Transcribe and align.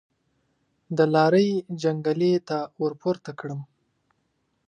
د 0.97 0.99
لارۍ 1.13 1.49
جنګلې 1.81 2.33
ته 2.47 2.57
ورپورته 2.81 3.31
کړم. 3.39 3.61